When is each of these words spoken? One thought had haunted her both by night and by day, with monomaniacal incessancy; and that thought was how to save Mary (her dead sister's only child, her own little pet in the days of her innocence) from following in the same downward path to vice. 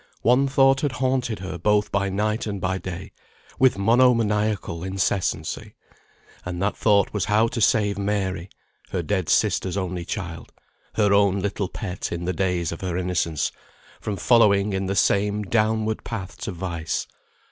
One 0.23 0.47
thought 0.47 0.81
had 0.81 0.93
haunted 0.93 1.37
her 1.41 1.59
both 1.59 1.91
by 1.91 2.09
night 2.09 2.47
and 2.47 2.59
by 2.59 2.79
day, 2.79 3.11
with 3.59 3.77
monomaniacal 3.77 4.79
incessancy; 4.79 5.73
and 6.43 6.59
that 6.59 6.75
thought 6.75 7.13
was 7.13 7.25
how 7.25 7.47
to 7.49 7.61
save 7.61 7.99
Mary 7.99 8.49
(her 8.89 9.03
dead 9.03 9.29
sister's 9.29 9.77
only 9.77 10.03
child, 10.03 10.53
her 10.95 11.13
own 11.13 11.39
little 11.39 11.69
pet 11.69 12.11
in 12.11 12.25
the 12.25 12.33
days 12.33 12.71
of 12.71 12.81
her 12.81 12.97
innocence) 12.97 13.51
from 13.99 14.17
following 14.17 14.73
in 14.73 14.87
the 14.87 14.95
same 14.95 15.43
downward 15.43 16.03
path 16.03 16.35
to 16.39 16.51
vice. 16.51 17.05